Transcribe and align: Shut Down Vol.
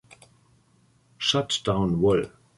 Shut 1.19 1.61
Down 1.63 1.97
Vol. 1.97 2.23